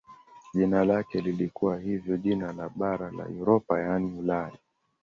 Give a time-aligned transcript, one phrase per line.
[0.53, 4.57] Jina lake lilikuwa hivyo jina la bara la Europa yaani Ulaya.